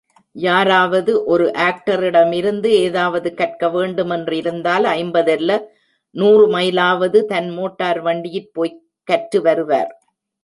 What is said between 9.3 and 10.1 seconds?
வருவார்.